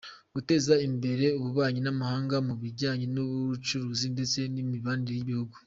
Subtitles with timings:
[0.33, 5.55] Guteza imbere ububanyi n’amahanga mu bijyanye n’ubucuruzi ndetse n’imibanire y’ibihugu